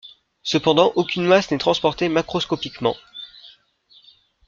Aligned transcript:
Cependant, 0.41 0.93
aucune 0.95 1.27
masse 1.27 1.51
n'est 1.51 1.59
transportée 1.59 2.09
macroscopiquement. 2.09 2.95